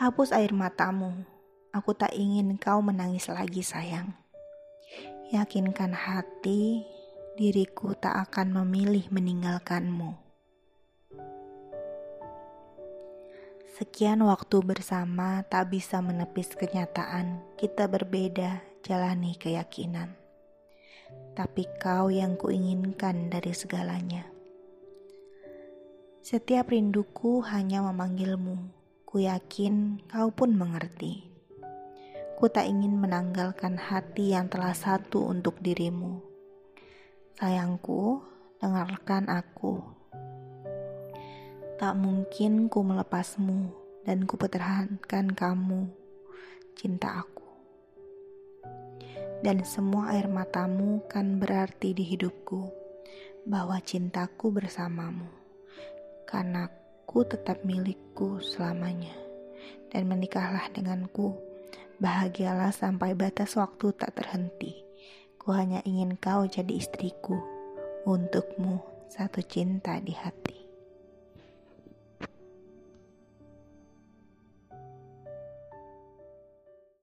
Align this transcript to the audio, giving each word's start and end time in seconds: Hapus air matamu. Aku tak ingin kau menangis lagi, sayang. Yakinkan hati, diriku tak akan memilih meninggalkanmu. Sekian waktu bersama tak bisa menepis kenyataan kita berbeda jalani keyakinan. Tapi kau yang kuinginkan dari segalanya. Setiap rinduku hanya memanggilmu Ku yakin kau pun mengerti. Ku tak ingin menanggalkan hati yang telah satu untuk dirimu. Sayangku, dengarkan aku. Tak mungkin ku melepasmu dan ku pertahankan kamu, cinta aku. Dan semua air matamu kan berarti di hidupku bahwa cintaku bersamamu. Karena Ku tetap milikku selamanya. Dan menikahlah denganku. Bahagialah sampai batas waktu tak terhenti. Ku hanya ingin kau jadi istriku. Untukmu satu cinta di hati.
Hapus 0.00 0.32
air 0.32 0.56
matamu. 0.56 1.12
Aku 1.76 1.92
tak 1.92 2.16
ingin 2.16 2.56
kau 2.56 2.80
menangis 2.80 3.28
lagi, 3.28 3.60
sayang. 3.60 4.16
Yakinkan 5.28 5.92
hati, 5.92 6.88
diriku 7.36 7.92
tak 7.92 8.16
akan 8.16 8.64
memilih 8.64 9.04
meninggalkanmu. 9.12 10.16
Sekian 13.76 14.24
waktu 14.24 14.64
bersama 14.64 15.44
tak 15.44 15.68
bisa 15.68 16.00
menepis 16.00 16.56
kenyataan 16.56 17.44
kita 17.60 17.84
berbeda 17.84 18.64
jalani 18.80 19.36
keyakinan. 19.36 20.16
Tapi 21.36 21.68
kau 21.76 22.08
yang 22.08 22.40
kuinginkan 22.40 23.28
dari 23.28 23.52
segalanya. 23.52 24.24
Setiap 26.24 26.72
rinduku 26.72 27.44
hanya 27.44 27.84
memanggilmu 27.84 28.79
Ku 29.10 29.18
yakin 29.18 30.06
kau 30.06 30.30
pun 30.30 30.54
mengerti. 30.54 31.26
Ku 32.38 32.46
tak 32.46 32.70
ingin 32.70 32.94
menanggalkan 32.94 33.74
hati 33.74 34.38
yang 34.38 34.46
telah 34.46 34.70
satu 34.70 35.26
untuk 35.26 35.58
dirimu. 35.58 36.22
Sayangku, 37.34 38.22
dengarkan 38.62 39.26
aku. 39.26 39.82
Tak 41.82 41.98
mungkin 41.98 42.70
ku 42.70 42.86
melepasmu 42.86 43.74
dan 44.06 44.30
ku 44.30 44.38
pertahankan 44.38 45.34
kamu, 45.34 45.90
cinta 46.78 47.18
aku. 47.18 47.50
Dan 49.42 49.66
semua 49.66 50.14
air 50.14 50.30
matamu 50.30 51.02
kan 51.10 51.42
berarti 51.42 51.98
di 51.98 52.06
hidupku 52.06 52.62
bahwa 53.42 53.74
cintaku 53.82 54.54
bersamamu. 54.54 55.26
Karena 56.30 56.70
Ku 57.10 57.26
tetap 57.26 57.66
milikku 57.66 58.38
selamanya. 58.38 59.10
Dan 59.90 60.06
menikahlah 60.06 60.70
denganku. 60.70 61.34
Bahagialah 61.98 62.70
sampai 62.70 63.18
batas 63.18 63.58
waktu 63.58 63.90
tak 63.98 64.14
terhenti. 64.14 64.86
Ku 65.34 65.50
hanya 65.50 65.82
ingin 65.82 66.14
kau 66.14 66.46
jadi 66.46 66.70
istriku. 66.70 67.34
Untukmu 68.06 68.78
satu 69.10 69.42
cinta 69.42 69.98
di 69.98 70.14
hati. 70.14 70.59